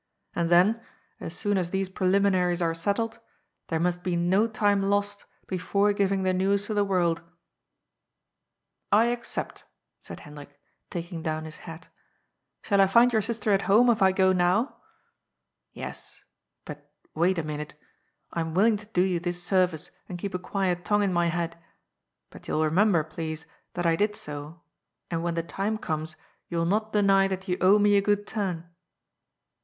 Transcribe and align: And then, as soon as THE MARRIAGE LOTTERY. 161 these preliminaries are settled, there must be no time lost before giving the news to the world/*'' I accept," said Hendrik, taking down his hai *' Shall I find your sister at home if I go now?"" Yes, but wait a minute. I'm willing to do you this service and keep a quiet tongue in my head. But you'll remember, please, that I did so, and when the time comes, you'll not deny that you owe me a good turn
And 0.33 0.49
then, 0.49 0.81
as 1.19 1.35
soon 1.35 1.59
as 1.59 1.69
THE 1.69 1.77
MARRIAGE 1.83 1.89
LOTTERY. 1.91 2.11
161 2.31 2.49
these 2.49 2.57
preliminaries 2.57 2.61
are 2.63 2.73
settled, 2.73 3.19
there 3.67 3.79
must 3.79 4.01
be 4.01 4.15
no 4.15 4.47
time 4.47 4.81
lost 4.81 5.25
before 5.45 5.93
giving 5.93 6.23
the 6.23 6.33
news 6.33 6.65
to 6.65 6.73
the 6.73 6.83
world/*'' 6.83 7.21
I 9.01 9.05
accept," 9.13 9.63
said 10.01 10.21
Hendrik, 10.21 10.59
taking 10.89 11.21
down 11.21 11.45
his 11.45 11.59
hai 11.59 11.81
*' 12.21 12.61
Shall 12.63 12.81
I 12.81 12.87
find 12.87 13.13
your 13.13 13.21
sister 13.21 13.51
at 13.51 13.61
home 13.69 13.91
if 13.91 14.01
I 14.01 14.11
go 14.11 14.33
now?"" 14.33 14.77
Yes, 15.71 16.23
but 16.65 16.91
wait 17.13 17.37
a 17.37 17.43
minute. 17.43 17.75
I'm 18.33 18.55
willing 18.55 18.77
to 18.77 18.87
do 18.87 19.01
you 19.03 19.19
this 19.19 19.43
service 19.43 19.91
and 20.09 20.17
keep 20.17 20.33
a 20.33 20.39
quiet 20.39 20.83
tongue 20.83 21.03
in 21.03 21.13
my 21.13 21.27
head. 21.27 21.59
But 22.31 22.47
you'll 22.47 22.63
remember, 22.65 23.03
please, 23.03 23.45
that 23.75 23.85
I 23.85 23.95
did 23.95 24.15
so, 24.15 24.63
and 25.11 25.21
when 25.21 25.35
the 25.35 25.43
time 25.43 25.77
comes, 25.77 26.15
you'll 26.47 26.65
not 26.65 26.91
deny 26.91 27.27
that 27.27 27.47
you 27.47 27.59
owe 27.61 27.77
me 27.77 27.97
a 27.97 28.01
good 28.01 28.25
turn 28.25 28.67